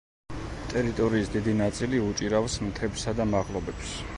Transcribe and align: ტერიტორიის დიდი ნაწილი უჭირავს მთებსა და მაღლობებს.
ტერიტორიის 0.71 1.29
დიდი 1.35 1.53
ნაწილი 1.59 2.01
უჭირავს 2.07 2.57
მთებსა 2.69 3.15
და 3.21 3.29
მაღლობებს. 3.37 3.95